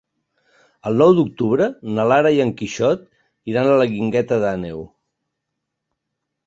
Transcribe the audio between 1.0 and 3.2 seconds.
nou d'octubre na Lara i en Quixot